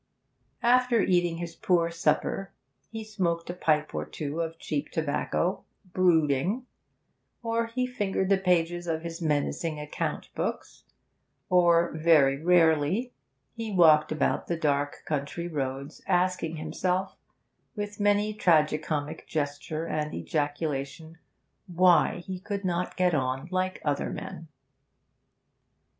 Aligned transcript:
After 0.63 1.01
eating 1.01 1.37
his 1.37 1.53
poor 1.55 1.91
supper, 1.91 2.49
he 2.89 3.03
smoked 3.03 3.51
a 3.51 3.53
pipe 3.53 3.93
or 3.93 4.03
two 4.03 4.41
of 4.41 4.57
cheap 4.57 4.89
tobacco, 4.89 5.63
brooding; 5.93 6.65
or 7.43 7.67
he 7.67 7.85
fingered 7.85 8.27
the 8.29 8.39
pages 8.39 8.87
of 8.87 9.03
his 9.03 9.21
menacing 9.21 9.79
account 9.79 10.33
books; 10.33 10.85
or, 11.49 11.91
very 11.95 12.41
rarely, 12.43 13.13
he 13.53 13.71
walked 13.71 14.11
about 14.11 14.47
the 14.47 14.57
dark 14.57 15.03
country 15.05 15.47
roads, 15.47 16.01
asking 16.07 16.55
himself, 16.55 17.15
with 17.75 17.99
many 17.99 18.29
a 18.29 18.33
tragi 18.33 18.79
comic 18.79 19.27
gesture 19.27 19.85
and 19.85 20.15
ejaculation, 20.15 21.19
why 21.67 22.23
he 22.25 22.39
could 22.39 22.65
not 22.65 22.97
get 22.97 23.13
on 23.13 23.47
like 23.51 23.79
other 23.85 24.09
men. 24.09 24.47